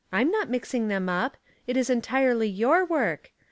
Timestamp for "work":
2.83-3.33